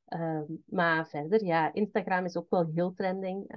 [0.08, 3.56] Um, maar verder, ja, Instagram is ook wel heel trending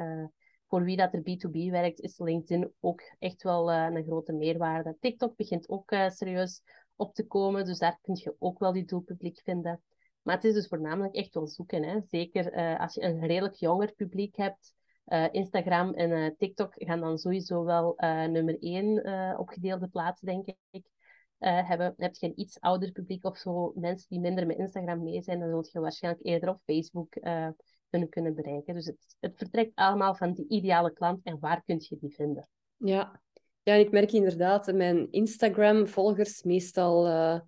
[0.71, 4.97] voor wie dat er B2B werkt, is LinkedIn ook echt wel uh, een grote meerwaarde.
[5.01, 6.63] TikTok begint ook uh, serieus
[6.97, 9.83] op te komen, dus daar kun je ook wel die doelpubliek vinden.
[10.23, 11.83] Maar het is dus voornamelijk echt wel zoeken.
[11.83, 12.01] Hè?
[12.09, 14.79] Zeker uh, als je een redelijk jonger publiek hebt.
[15.33, 17.95] Instagram en TikTok gaan dan sowieso wel
[18.31, 20.87] nummer één opgedeelde plaats, denk ik.
[21.39, 21.95] hebben.
[21.97, 25.39] Heb je een iets ouder publiek of zo, mensen die minder met Instagram mee zijn,
[25.39, 27.15] dan zul je waarschijnlijk eerder op Facebook
[27.91, 28.75] kunnen, kunnen bereiken.
[28.75, 32.49] Dus het, het vertrekt allemaal van die ideale klant en waar kun je die vinden.
[32.77, 33.21] Ja,
[33.63, 37.41] ja ik merk inderdaad mijn Instagram-volgers meestal uh,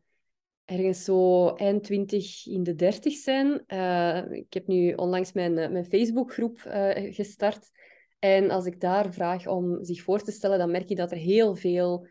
[0.64, 3.64] ergens zo eind 20 in de 30 zijn.
[3.66, 7.70] Uh, ik heb nu onlangs mijn, eh, mijn Facebookgroep uh, gestart.
[8.18, 11.16] En als ik daar vraag om zich voor te stellen, dan merk je dat er
[11.16, 12.06] heel veel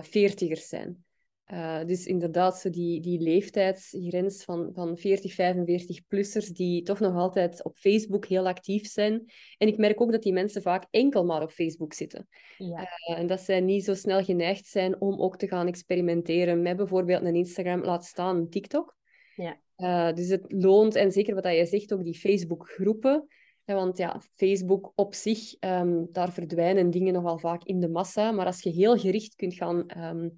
[0.00, 1.04] veertigers zijn.
[1.52, 7.64] Uh, dus inderdaad, zo die, die leeftijdsgrens van, van 40, 45-plussers die toch nog altijd
[7.64, 9.30] op Facebook heel actief zijn.
[9.58, 12.28] En ik merk ook dat die mensen vaak enkel maar op Facebook zitten.
[12.56, 12.80] Ja.
[12.80, 16.76] Uh, en dat zij niet zo snel geneigd zijn om ook te gaan experimenteren met
[16.76, 18.96] bijvoorbeeld een Instagram, laat staan een TikTok.
[19.34, 19.60] Ja.
[19.76, 23.26] Uh, dus het loont, en zeker wat je zegt, ook die Facebook-groepen.
[23.64, 28.30] Want ja, Facebook op zich, um, daar verdwijnen dingen nogal vaak in de massa.
[28.30, 29.86] Maar als je heel gericht kunt gaan...
[30.04, 30.36] Um,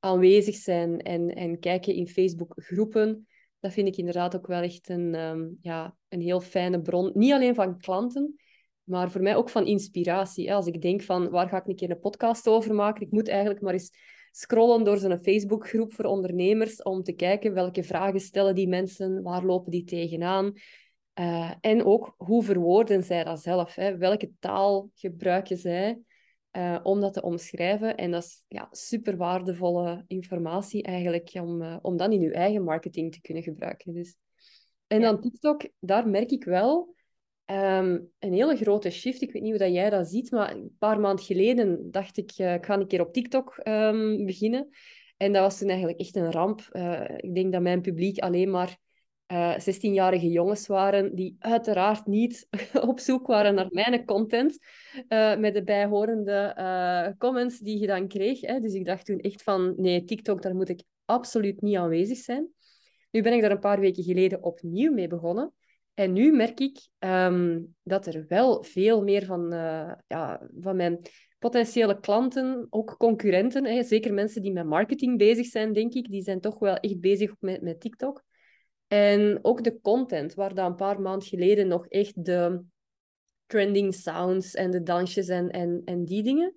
[0.00, 3.26] aanwezig zijn en, en kijken in Facebook-groepen.
[3.60, 7.10] Dat vind ik inderdaad ook wel echt een, um, ja, een heel fijne bron.
[7.14, 8.34] Niet alleen van klanten,
[8.82, 10.54] maar voor mij ook van inspiratie.
[10.54, 13.02] Als ik denk van, waar ga ik een keer een podcast over maken?
[13.02, 13.92] Ik moet eigenlijk maar eens
[14.30, 19.44] scrollen door zo'n Facebookgroep voor ondernemers om te kijken welke vragen stellen die mensen, waar
[19.44, 20.52] lopen die tegenaan.
[21.20, 23.74] Uh, en ook hoe verwoorden zij dat zelf?
[23.74, 23.96] Hè?
[23.96, 26.00] Welke taal gebruiken zij?
[26.52, 27.96] Uh, om dat te omschrijven.
[27.96, 32.64] En dat is ja, super waardevolle informatie eigenlijk om, uh, om dan in je eigen
[32.64, 33.92] marketing te kunnen gebruiken.
[33.92, 34.16] Dus.
[34.86, 36.94] En dan TikTok, daar merk ik wel
[37.46, 39.20] um, een hele grote shift.
[39.20, 42.32] Ik weet niet hoe dat jij dat ziet, maar een paar maanden geleden dacht ik,
[42.38, 44.68] uh, ik ga een keer op TikTok um, beginnen.
[45.16, 46.60] En dat was toen eigenlijk echt een ramp.
[47.16, 48.78] ik denk dat mijn publiek alleen maar
[49.32, 52.48] 16-jarige jongens waren die uiteraard niet
[52.88, 54.58] op zoek waren naar mijn content,
[55.38, 58.40] met de bijhorende comments die je dan kreeg.
[58.40, 58.60] Hè.
[58.60, 62.48] Dus ik dacht toen echt van, nee, TikTok, daar moet ik absoluut niet aanwezig zijn.
[63.10, 65.52] Nu ben ik daar een paar weken geleden opnieuw mee begonnen.
[65.94, 69.50] En nu merk ik ehm, dat er wel veel meer van,
[70.06, 71.00] ja, van mijn
[71.38, 76.22] potentiële klanten, ook concurrenten, hè, zeker mensen die met marketing bezig zijn, denk ik, die
[76.22, 78.24] zijn toch wel echt bezig met TikTok.
[78.92, 82.62] En ook de content, waar dan een paar maanden geleden nog echt de
[83.46, 86.54] trending sounds en de dansjes en, en, en die dingen,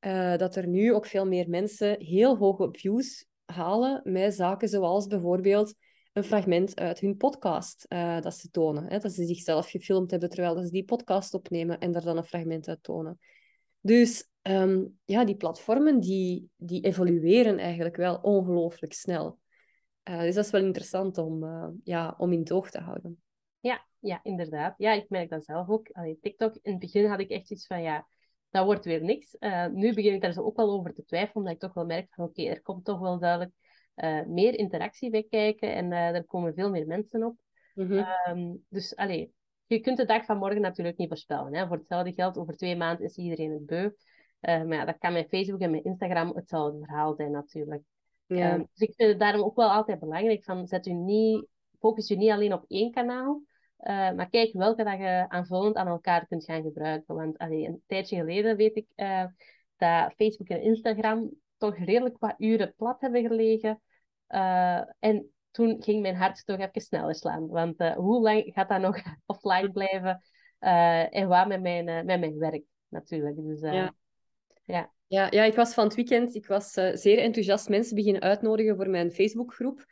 [0.00, 5.06] uh, dat er nu ook veel meer mensen heel hoge views halen met zaken zoals
[5.06, 5.74] bijvoorbeeld
[6.12, 8.84] een fragment uit hun podcast uh, dat ze tonen.
[8.84, 8.98] Hè?
[8.98, 12.68] Dat ze zichzelf gefilmd hebben terwijl ze die podcast opnemen en daar dan een fragment
[12.68, 13.18] uit tonen.
[13.80, 19.38] Dus um, ja, die platformen die, die evolueren eigenlijk wel ongelooflijk snel.
[20.10, 23.22] Uh, dus dat is wel interessant om, uh, ja, om in het oog te houden.
[23.60, 24.74] Ja, ja, inderdaad.
[24.78, 25.88] Ja, ik merk dat zelf ook.
[25.92, 28.06] Allee, TikTok, in het begin had ik echt iets van, ja,
[28.50, 29.36] dat wordt weer niks.
[29.40, 31.86] Uh, nu begin ik daar zo ook wel over te twijfelen, omdat ik toch wel
[31.86, 33.52] merk van, oké, okay, er komt toch wel duidelijk
[34.26, 37.36] meer interactie bij kijken en er komen veel meer mensen op.
[37.74, 38.06] Mm -hmm.
[38.28, 39.32] um, dus allee,
[39.66, 41.54] je kunt de dag van morgen natuurlijk niet voorspellen.
[41.54, 41.66] Hè.
[41.66, 43.90] Voor hetzelfde geld, over twee maanden is iedereen het beu.
[44.40, 47.82] Maar ja, dat kan met Facebook en met Instagram hetzelfde verhaal zijn natuurlijk.
[48.26, 48.54] Ja.
[48.54, 51.46] Um, dus ik vind het daarom ook wel altijd belangrijk van zet u niet,
[51.78, 53.42] focus je niet alleen op één kanaal,
[53.80, 57.14] uh, maar kijk welke dat je aanvullend aan elkaar kunt gaan gebruiken.
[57.14, 59.24] Want allee, een tijdje geleden weet ik uh,
[59.76, 63.80] dat Facebook en Instagram toch redelijk wat uren plat hebben gelegen.
[64.28, 67.46] Uh, en toen ging mijn hart toch even sneller slaan.
[67.46, 70.22] Want hoe lang gaat dat nog offline blijven?
[71.10, 73.36] En wat met mijn, met mijn werk natuurlijk.
[73.36, 73.94] Dus, ja.
[74.64, 74.93] Ja.
[75.06, 78.88] Ja, ja, ik was van het weekend ik was, zeer enthousiast mensen beginnen uitnodigen voor
[78.88, 79.84] mijn Facebookgroep.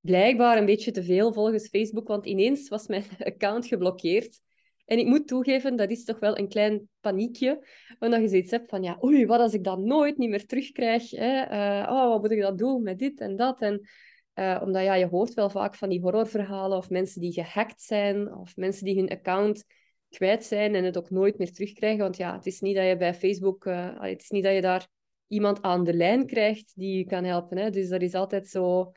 [0.00, 4.40] Blijkbaar een beetje te veel volgens Facebook, want ineens was mijn account geblokkeerd.
[4.84, 7.66] En ik moet toegeven, dat is toch wel een klein paniekje.
[7.98, 11.10] Omdat je zoiets hebt van, ja, oei, wat als ik dat nooit niet meer terugkrijg?
[11.10, 11.50] Hè?
[11.50, 13.60] Uh, oh, wat moet ik dat doen met dit en dat?
[13.60, 13.88] En,
[14.34, 18.34] uh, omdat ja, je hoort wel vaak van die horrorverhalen of mensen die gehackt zijn
[18.34, 19.64] of mensen die hun account
[20.12, 22.02] kwijt zijn en het ook nooit meer terugkrijgen.
[22.02, 24.60] Want ja, het is niet dat je bij Facebook, uh, het is niet dat je
[24.60, 24.88] daar
[25.26, 27.58] iemand aan de lijn krijgt die je kan helpen.
[27.58, 27.70] Hè?
[27.70, 28.92] Dus dat is altijd zo,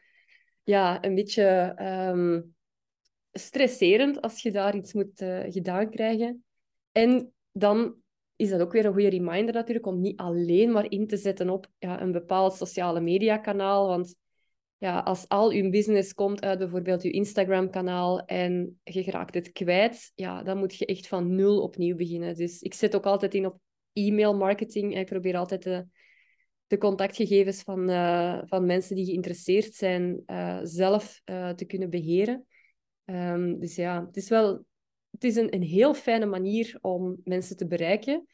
[0.63, 1.75] ja, een beetje...
[2.11, 2.53] Um,
[3.37, 6.43] stresserend als je daar iets moet uh, gedaan krijgen.
[6.91, 7.95] En dan
[8.35, 11.49] is dat ook weer een goede reminder natuurlijk om niet alleen maar in te zetten
[11.49, 13.87] op ja, een bepaald sociale mediakanaal.
[13.87, 14.15] Want
[14.77, 20.11] ja, als al je business komt uit bijvoorbeeld je Instagram-kanaal en je raakt het kwijt,
[20.15, 22.35] ja, dan moet je echt van nul opnieuw beginnen.
[22.35, 23.59] Dus ik zet ook altijd in op
[23.93, 24.97] e-mail marketing.
[24.97, 25.87] Ik probeer altijd de,
[26.67, 32.45] de contactgegevens van, uh, van mensen die geïnteresseerd zijn uh, zelf uh, te kunnen beheren.
[33.05, 34.65] Um, dus ja, het is wel
[35.15, 38.25] het is een, een heel fijne manier om mensen te bereiken.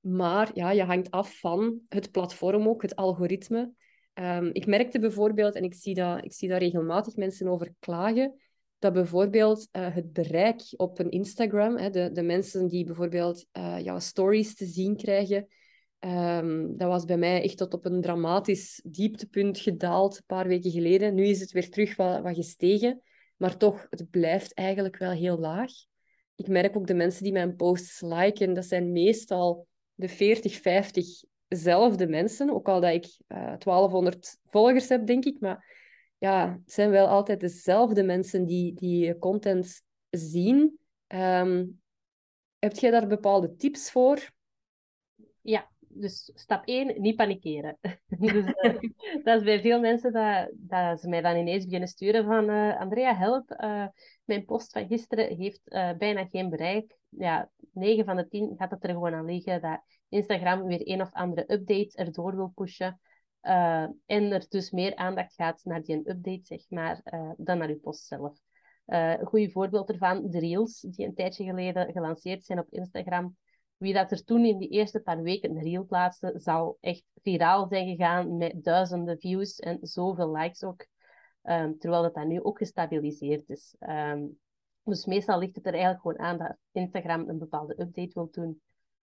[0.00, 3.72] Maar ja, je hangt af van het platform ook, het algoritme.
[4.20, 8.40] Um, ik merkte bijvoorbeeld, en ik zie, dat, ik zie daar regelmatig mensen over klagen,
[8.78, 13.78] dat bijvoorbeeld uh, het bereik op een Instagram, hè, de, de mensen die bijvoorbeeld uh,
[13.78, 15.46] jouw stories te zien krijgen,
[16.00, 20.70] um, dat was bij mij echt tot op een dramatisch dieptepunt gedaald een paar weken
[20.70, 21.14] geleden.
[21.14, 23.02] Nu is het weer terug wat, wat gestegen.
[23.36, 25.70] Maar toch, het blijft eigenlijk wel heel laag.
[26.34, 31.22] Ik merk ook de mensen die mijn posts liken, dat zijn meestal de 40, 50
[31.56, 32.50] zelfde mensen.
[32.50, 35.40] Ook al dat ik uh, eh, 1200 volgers heb, denk ik.
[35.40, 35.78] Maar
[36.18, 40.78] ja, het zijn wel altijd dezelfde mensen die, die content zien.
[41.06, 41.80] Um,
[42.58, 44.30] heb jij daar bepaalde tips voor?
[45.40, 47.78] Ja, dus stap 1, niet panikeren.
[48.06, 48.80] dus, uh,
[49.24, 53.16] dat is bij veel mensen dat, ze mij dan ineens beginnen sturen van uh, Andrea,
[53.16, 53.56] help,
[54.24, 55.62] mijn post van gisteren heeft
[55.98, 56.96] bijna geen bereik.
[57.08, 61.00] Ja, 9 van de 10 gaat het er gewoon aan liggen dat Instagram weer een
[61.00, 63.00] of andere update erdoor wil pushen.
[64.06, 67.00] en er dus meer aandacht gaat naar die update, zeg maar,
[67.36, 68.38] dan naar uw post zelf.
[68.86, 73.36] een goed voorbeeld ervan, de Reels, die een tijdje geleden gelanceerd zijn op Instagram
[73.80, 77.66] wie dat er toen in die eerste paar weken een reel plaatste, zou echt viraal
[77.68, 80.86] zijn gegaan met duizenden views en zoveel likes ook.
[81.42, 83.76] Um, terwijl dat, dat nu ook gestabiliseerd is.
[83.78, 84.38] Um,
[84.84, 88.60] dus meestal ligt het er eigenlijk gewoon aan dat Instagram een bepaalde update wil doen.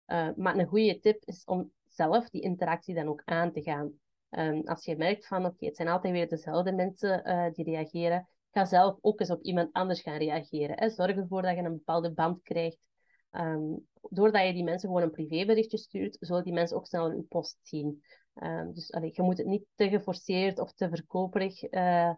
[0.07, 3.91] Uh, maar een goede tip is om zelf die interactie dan ook aan te gaan.
[4.29, 8.27] Um, als je merkt van, oké, het zijn altijd weer dezelfde mensen uh, die reageren,
[8.51, 10.91] ga zelf ook eens op iemand anders gaan reageren.
[10.91, 12.85] Zorg ervoor dat je een bepaalde band krijgt
[13.31, 17.27] Um, doordat je die mensen gewoon een privéberichtje stuurt, zullen die mensen ook snel een
[17.27, 18.03] post zien.
[18.33, 22.11] Um, dus allee, je moet het niet te geforceerd of te verkoperig uh,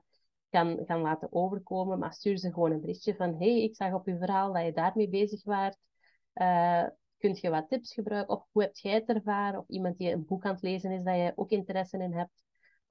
[0.49, 1.99] kan gaan laten overkomen.
[1.99, 4.71] Maar stuur ze gewoon een berichtje van hey, ik zag op je verhaal dat je
[4.71, 5.45] daarmee bezig.
[5.45, 6.86] Uh,
[7.19, 8.36] kunt je wat tips gebruiken?
[8.36, 9.60] Of hoe heb jij het ervaren?
[9.60, 12.43] Of iemand die een boek aan het lezen is dat je ook interesse in hebt.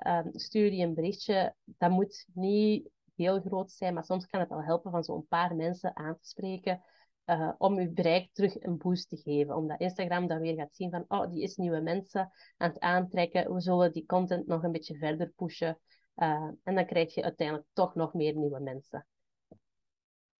[0.06, 1.54] Um, stuur die een berichtje.
[1.64, 5.56] Dat moet niet heel groot zijn, maar soms kan het al helpen van zo'n paar
[5.56, 6.82] mensen aan te spreken.
[7.26, 9.56] Uh, om je bereik terug een boost te geven.
[9.56, 13.54] Omdat Instagram dan weer gaat zien van, oh, die is nieuwe mensen aan het aantrekken.
[13.54, 15.78] We zullen die content nog een beetje verder pushen.
[16.16, 19.06] Uh, en dan krijg je uiteindelijk toch nog meer nieuwe mensen.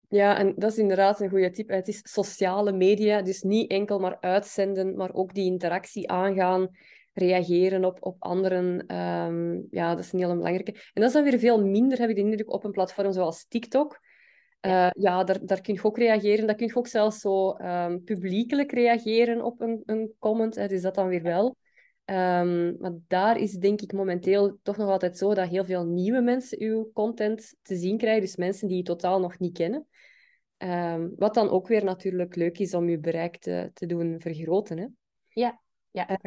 [0.08, 1.68] Ja, en dat is inderdaad een goede tip.
[1.68, 6.68] Het is sociale media, dus niet enkel maar uitzenden, maar ook die interactie aangaan,
[7.12, 8.96] reageren op, op anderen.
[8.96, 10.72] Um, ja, dat is een hele belangrijke.
[10.72, 13.46] En dat is dan weer veel minder, heb ik de indruk, op een platform zoals
[13.48, 14.00] TikTok.
[14.66, 16.46] Uh, ja, daar, daar kun je ook reageren.
[16.46, 20.54] Daar kun je ook zelfs zo um, publiekelijk reageren op een, een comment.
[20.54, 21.56] Hè, dus dat dan weer wel.
[22.10, 26.20] Um, maar daar is denk ik momenteel toch nog altijd zo dat heel veel nieuwe
[26.20, 28.20] mensen uw content te zien krijgen.
[28.20, 29.86] Dus mensen die je totaal nog niet kennen.
[30.58, 34.78] Um, wat dan ook weer natuurlijk leuk is om je bereik te, te doen vergroten.
[34.78, 34.86] Hè?
[35.28, 36.18] Ja, ja.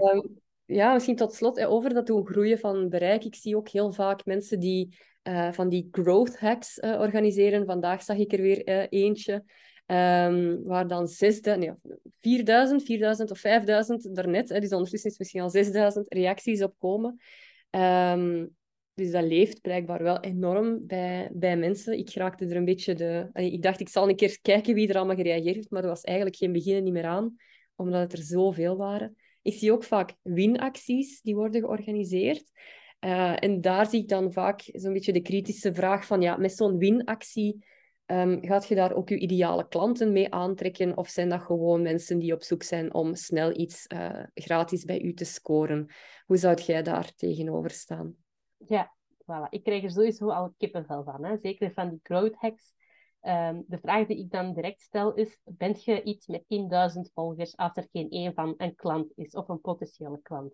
[0.66, 3.26] ja, misschien tot slot over dat doen groeien van bereik.
[3.26, 7.66] Ik zie ook heel vaak mensen die uh, van die growth hacks uh, organiseren.
[7.66, 9.44] Vandaag zag ik er weer uh, eentje.
[9.92, 15.42] Um, waar dan 6000, nee, 4000, 4000 of 5000 daarnet, hè, dus ondertussen is misschien
[15.42, 17.20] al 6000 reacties op komen.
[17.70, 18.56] Um,
[18.94, 21.98] dus dat leeft blijkbaar wel enorm bij, bij mensen.
[21.98, 23.30] Ik raakte er een beetje de...
[23.34, 26.04] Ik dacht, ik zal een keer kijken wie er allemaal gereageerd heeft, maar er was
[26.04, 27.36] eigenlijk geen begin niet meer aan,
[27.76, 29.16] omdat het er zoveel waren.
[29.42, 32.44] Ik zie ook vaak winacties die worden georganiseerd.
[33.06, 36.56] Uh, en daar zie ik dan vaak zo'n beetje de kritische vraag van, ja, met
[36.56, 37.66] zo'n winactie,
[38.12, 40.98] um, gaat je daar ook je ideale klanten mee aantrekken?
[40.98, 45.02] Of zijn dat gewoon mensen die op zoek zijn om snel iets uh, gratis bij
[45.02, 45.88] u te scoren?
[46.26, 48.16] Hoe zou jij daar tegenover staan?
[48.58, 49.50] Ja, voilà.
[49.50, 51.26] Ik krijg er sowieso al kippenvel van.
[51.26, 51.38] Hè?
[51.38, 52.74] Zeker van die growth hacks.
[53.24, 56.48] Um, de vraag die ik dan direct stel is, bent je iets met 10.000
[57.14, 60.54] volgers als er geen één van een klant is of een potentiële klant?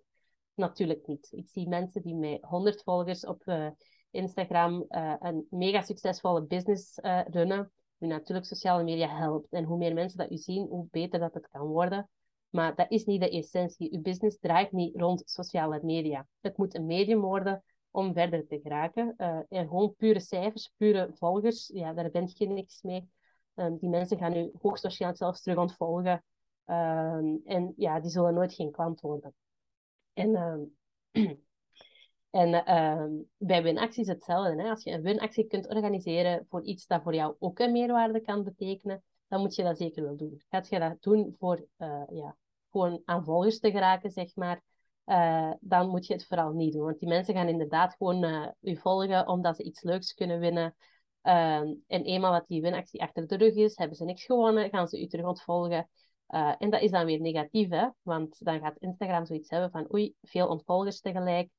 [0.53, 1.27] Natuurlijk niet.
[1.31, 3.67] Ik zie mensen die met 100 volgers op uh,
[4.11, 7.71] Instagram uh, een mega succesvolle business uh, runnen.
[7.97, 9.51] Nu natuurlijk sociale media helpt.
[9.51, 12.09] En hoe meer mensen dat u zien, hoe beter dat het kan worden.
[12.49, 13.93] Maar dat is niet de essentie.
[13.93, 16.27] Uw business draait niet rond sociale media.
[16.41, 19.13] Het moet een medium worden om verder te geraken.
[19.17, 23.09] Uh, en gewoon pure cijfers, pure volgers, ja, daar ben je niks mee.
[23.55, 26.23] Um, die mensen gaan u hoogstwaarschijnlijk zelfs terug ontvolgen.
[26.65, 29.33] Um, en ja, die zullen nooit geen klant worden.
[30.13, 30.75] En, um,
[32.37, 34.61] en bij winacties is hetzelfde.
[34.61, 34.69] Hè?
[34.69, 38.43] Als je een winactie kunt organiseren voor iets dat voor jou ook een meerwaarde kan
[38.43, 40.41] betekenen, dan moet je dat zeker wel doen.
[40.49, 42.35] Gaat je dat doen voor, uh, ja,
[42.71, 44.61] gewoon aan volgers te geraken, zeg maar,
[45.05, 46.83] uh, dan moet je het vooral niet doen.
[46.83, 50.75] Want die mensen gaan inderdaad gewoon uh, u volgen omdat ze iets leuks kunnen winnen.
[51.23, 54.87] Uh, en eenmaal dat die winactie achter de rug is, hebben ze niks gewonnen, gaan
[54.87, 55.89] ze u terug ontvolgen.
[56.29, 57.87] Uh, en dat is dan weer negatief, hè?
[58.01, 61.49] want dan gaat Instagram zoiets hebben van oei, veel ontvolgers tegelijk.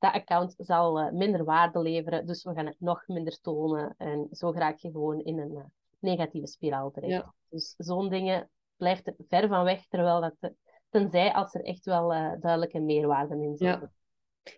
[0.00, 3.94] Dat account zal minder waarde leveren, dus we gaan het nog minder tonen.
[3.98, 7.12] En zo raak je gewoon in een negatieve spiraal terecht.
[7.12, 7.34] Ja.
[7.48, 10.52] Dus zo'n dingen blijft er ver van weg, terwijl dat
[10.88, 13.80] Tenzij als er echt wel uh, duidelijke meerwaarden in zitten.
[13.80, 13.92] Ja.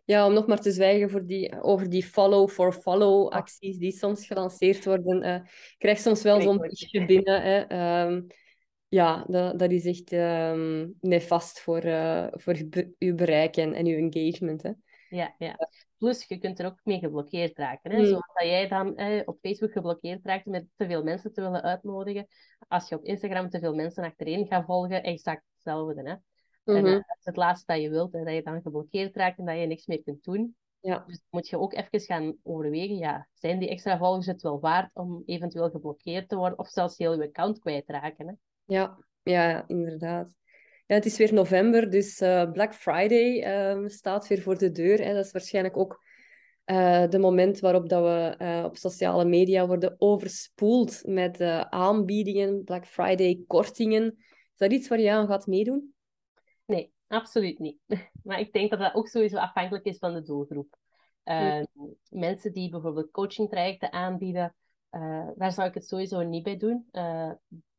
[0.04, 4.84] Ja, om nog maar te zwijgen voor die, over die follow-for-follow acties die soms gelanceerd
[4.84, 5.26] worden.
[5.26, 5.40] Uh,
[5.78, 7.42] krijg soms wel zo'n berichtje binnen.
[7.42, 8.04] Hè.
[8.06, 8.26] Um,
[8.88, 12.56] ja, dat, dat is echt um, nefast voor, uh, voor
[12.98, 14.62] uw bereik en, en uw engagement.
[14.62, 14.70] Hè.
[15.12, 15.56] Ja, ja.
[15.98, 17.90] Plus, je kunt er ook mee geblokkeerd raken.
[17.90, 17.98] Hè?
[17.98, 18.06] Mm.
[18.06, 21.62] Zoals dat jij dan eh, op Facebook geblokkeerd raakt met te veel mensen te willen
[21.62, 22.26] uitnodigen.
[22.68, 26.02] Als je op Instagram te veel mensen achtereen gaat volgen, exact hetzelfde.
[26.02, 26.14] Hè?
[26.74, 29.44] En uh, dat is het laatste dat je wilt, dat je dan geblokkeerd raakt en
[29.44, 30.56] dat je niks meer kunt doen.
[30.80, 31.04] Ja.
[31.06, 34.90] Dus moet je ook even gaan overwegen, ja, zijn die extra volgers het wel waard
[34.94, 38.26] om eventueel geblokkeerd te worden of zelfs heel je account kwijtraken?
[38.28, 38.34] Hè?
[38.64, 40.34] Ja, ja, inderdaad.
[40.86, 43.44] Ja, het is weer november, dus uh, Black Friday
[43.80, 45.04] uh, staat weer voor de deur.
[45.04, 45.14] Hè.
[45.14, 46.04] Dat is waarschijnlijk ook
[46.66, 51.40] uh, de moment waarop dat we uh, op sociale media worden overspoeld met
[51.70, 54.14] aanbiedingen, Black Friday kortingen.
[54.28, 55.94] Is dat iets waar je aan gaat meedoen?
[56.64, 57.78] Nee, absoluut niet.
[58.22, 60.76] Maar ik denk dat dat ook sowieso afhankelijk is van de doelgroep.
[61.24, 61.64] Ehm,
[62.08, 64.54] mensen die bijvoorbeeld coachingtrajecten aanbieden,
[65.34, 66.86] daar zou ik het sowieso niet bij doen.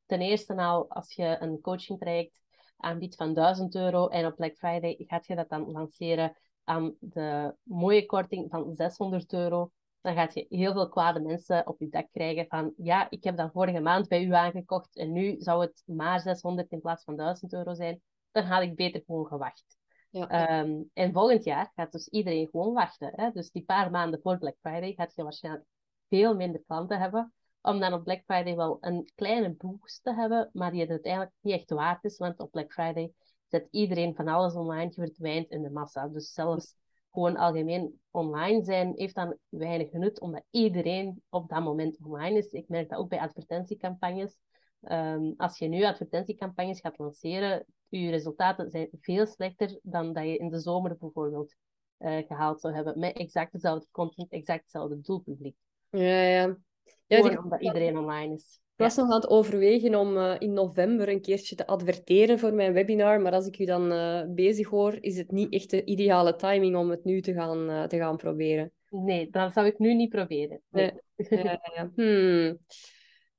[0.05, 2.42] ten eerste al, als je een coachingtraject
[2.83, 7.55] aanbiedt van 1000 euro en op Black Friday gaat je dat dan lanceren aan de
[7.63, 12.07] mooie korting van 600 euro, dan gaat je heel veel kwade mensen op je dak
[12.11, 15.83] krijgen van ja, ik heb dat vorige maand bij u aangekocht en nu zou het
[15.85, 18.01] maar 600 in plaats van 1000 euro zijn.
[18.31, 19.77] Dan had ik beter gewoon gewacht.
[20.09, 20.27] Ja.
[20.27, 23.11] Ehm, en volgend jaar gaat dus iedereen gewoon wachten.
[23.15, 23.31] Hè?
[23.31, 25.65] Dus die paar maanden voor Black Friday gaat je waarschijnlijk
[26.09, 27.33] veel minder klanten hebben.
[27.65, 31.33] Om dan op Black Friday wel een kleine boost te hebben, maar die het uiteindelijk
[31.41, 32.17] niet echt waard is.
[32.17, 33.11] Want op Black Friday
[33.47, 36.07] zet iedereen van alles online, je verdwijnt in de massa.
[36.07, 36.75] Dus zelfs
[37.11, 42.51] gewoon algemeen online zijn heeft dan weinig genut, omdat iedereen op dat moment online is.
[42.51, 44.37] Ik merk dat ook bij advertentiecampagnes.
[44.81, 50.37] Um, als je nu advertentiecampagnes gaat lanceren, je resultaten zijn veel slechter dan dat je
[50.37, 51.55] in de zomer bijvoorbeeld
[51.99, 52.99] uh, gehaald zou hebben.
[52.99, 55.55] Met exact dezelfde content, exact hetzelfde doelpubliek.
[55.89, 56.57] Ja, ja.
[57.07, 57.43] Ja die...
[57.43, 58.61] omdat iedereen online is.
[58.75, 62.53] Ik was nog aan het overwegen om uh, in november een keertje te adverteren voor
[62.53, 65.83] mijn webinar, maar als ik u dan uh, bezig hoor, is het niet echt de
[65.83, 68.71] ideale timing om het nu te gaan, uh, te gaan proberen.
[68.89, 70.61] Nee, dat zou ik nu niet proberen.
[70.69, 70.91] Nee.
[71.15, 71.57] nee.
[71.95, 72.57] Hmm.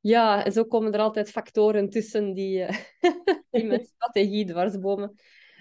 [0.00, 2.66] ja, en zo komen er altijd factoren tussen die,
[3.50, 5.14] die met strategie dwarsbomen.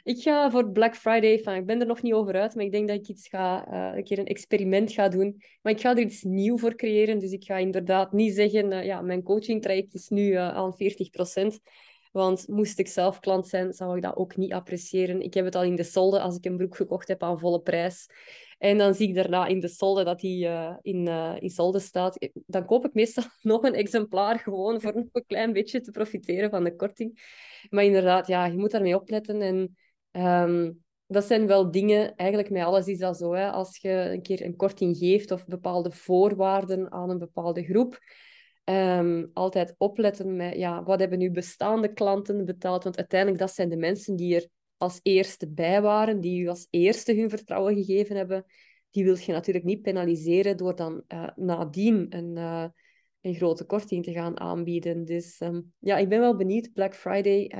[0.03, 2.71] Ik ga voor Black Friday, van, ik ben er nog niet over uit, maar ik
[2.71, 5.41] denk dat ik iets ga, uh, een keer een experiment ga doen.
[5.61, 7.19] Maar ik ga er iets nieuws voor creëren.
[7.19, 10.73] Dus ik ga inderdaad niet zeggen, uh, ja, mijn coaching traject is nu uh, aan
[10.73, 11.59] 40%.
[12.11, 15.21] Want moest ik zelf klant zijn, zou ik dat ook niet appreciëren.
[15.21, 17.61] Ik heb het al in de solde als ik een broek gekocht heb aan volle
[17.61, 18.07] prijs.
[18.57, 21.79] En dan zie ik daarna in de solde dat die uh, in, uh, in solde
[21.79, 22.29] staat.
[22.33, 26.49] Dan koop ik meestal nog een exemplaar gewoon voor nog een klein beetje te profiteren
[26.49, 27.19] van de korting.
[27.69, 29.41] Maar inderdaad, ja, je moet daarmee opletten.
[29.41, 29.75] En
[30.17, 33.33] Um, dat zijn wel dingen, eigenlijk met alles is dat zo.
[33.33, 33.51] Hè?
[33.51, 37.99] Als je een keer een korting geeft of bepaalde voorwaarden aan een bepaalde groep,
[38.63, 42.83] um, altijd opletten met ja, wat hebben nu bestaande klanten betaald.
[42.83, 44.47] Want uiteindelijk, dat zijn de mensen die er
[44.77, 48.45] als eerste bij waren, die u als eerste hun vertrouwen gegeven hebben.
[48.91, 52.65] Die wil je natuurlijk niet penaliseren door dan uh, nadien een, uh,
[53.21, 55.05] een grote korting te gaan aanbieden.
[55.05, 56.73] Dus um, ja, ik ben wel benieuwd.
[56.73, 57.51] Black Friday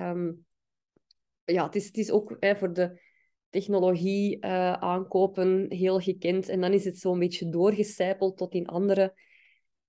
[1.46, 3.02] ja, het is, het is ook hè, voor de
[3.50, 6.50] technologie uh, aankopen heel gekend.
[6.50, 9.14] En dan is het zo'n beetje doorgecijpeld tot in andere,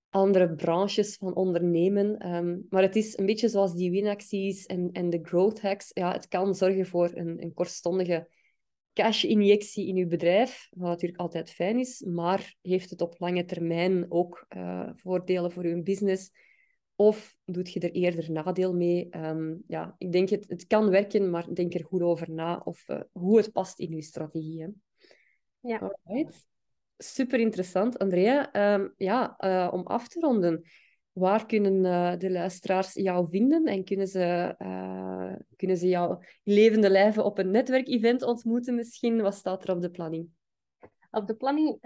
[0.08, 2.34] andere branches van ondernemen.
[2.34, 5.90] Um, maar het is een beetje zoals die winacties en, en de growth hacks.
[5.92, 8.28] Ja, het kan zorgen voor een, een kortstondige
[8.92, 14.06] cash-injectie in uw bedrijf, wat natuurlijk altijd fijn is, maar heeft het op lange termijn
[14.08, 16.30] ook uh, voordelen voor uw business
[16.96, 19.08] of doet je er eerder nadeel mee?
[19.16, 22.88] Um, ja, ik denk het, het kan werken, maar denk er goed over na of
[22.88, 24.62] uh, hoe het past in je strategie.
[24.62, 24.68] Hè.
[25.60, 25.78] Ja.
[25.78, 26.46] Alright.
[26.96, 28.74] Super interessant, Andrea.
[28.74, 30.62] Um, ja, uh, om af te ronden,
[31.12, 34.54] waar kunnen uh, de luisteraars jou vinden en kunnen ze,
[35.56, 39.22] kunnen ze jou levende lijven op een netwerkevent ontmoeten misschien?
[39.22, 40.28] Wat staat er op de planning?
[41.10, 41.78] Op de planning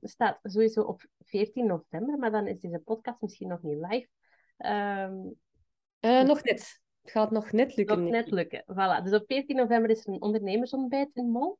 [0.00, 4.08] staat sowieso op 14 november, maar dan is deze podcast misschien nog niet live.
[4.58, 5.34] Um,
[6.00, 6.80] uh, nog net.
[7.02, 8.02] Het gaat nog net lukken.
[8.02, 9.02] Nog net lukken, voilà.
[9.02, 11.58] Dus op 14 november is er een ondernemersontbijt in Mol.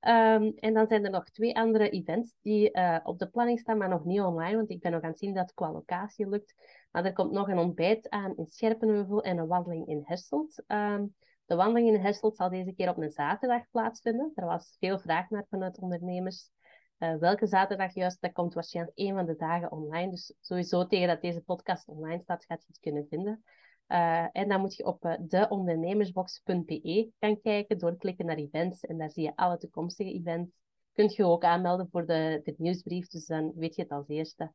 [0.00, 3.78] Um, en dan zijn er nog twee andere events die uh, op de planning staan,
[3.78, 6.28] maar nog niet online, want ik ben nog aan het zien dat het qua locatie
[6.28, 6.54] lukt.
[6.90, 10.62] Maar er komt nog een ontbijt aan in Scherpenheuvel en een wandeling in Herselt.
[10.66, 11.14] Um,
[11.46, 14.32] de wandeling in Herselt zal deze keer op een zaterdag plaatsvinden.
[14.34, 16.50] Er was veel vraag naar vanuit ondernemers.
[16.98, 20.10] Uh, welke zaterdag juist, dat komt waarschijnlijk één van de dagen online.
[20.10, 23.44] Dus sowieso tegen dat deze podcast online staat, gaat je het kunnen vinden.
[23.88, 28.84] Uh, en dan moet je op uh, deondernemersbox.be gaan kijken, doorklikken naar events.
[28.84, 30.50] En daar zie je alle toekomstige events.
[30.92, 34.52] Kunt je ook aanmelden voor de, de nieuwsbrief, dus dan weet je het als eerste.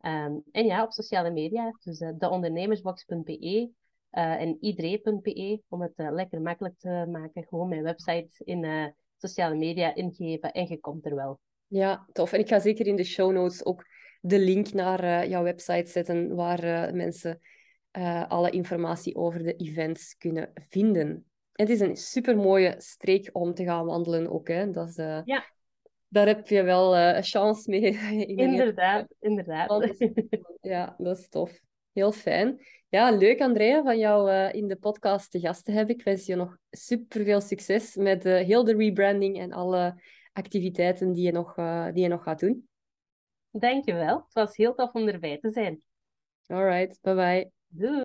[0.00, 3.70] Um, en ja, op sociale media, dus deondernemersbox.be
[4.10, 7.46] en idre.be, om het lekker makkelijk te maken.
[7.46, 11.40] Gewoon mijn website in sociale media ingeven en je komt er wel.
[11.66, 12.32] Ja, tof.
[12.32, 13.84] En ik ga zeker in de show notes ook
[14.20, 17.40] de link naar uh, jouw website zetten, waar uh, mensen
[17.98, 21.24] uh, alle informatie over de events kunnen vinden.
[21.52, 24.48] Het is een super mooie streek om te gaan wandelen ook.
[24.48, 24.70] Hè.
[24.70, 25.54] Dat is, ja.
[26.08, 27.82] Daar heb je wel een chance mee.
[28.26, 29.96] In inderdaad, inderdaad.
[30.60, 31.60] Ja, dat is tof.
[31.92, 32.60] Heel fijn.
[32.88, 35.94] Ja, leuk Andrea van jou in de podcast te gast te hebben.
[35.94, 40.00] Ik wens je nog super veel succes met heel de rebranding en alle
[40.36, 42.68] activiteiten die je nog, uh, die je nog gaat doen.
[43.50, 44.16] Dankjewel.
[44.16, 45.82] Het was heel tof om erbij te zijn.
[46.46, 47.50] Alright, bye bye.
[47.66, 47.94] Doei.